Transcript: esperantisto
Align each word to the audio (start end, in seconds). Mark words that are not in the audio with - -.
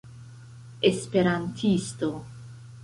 esperantisto 0.81 2.09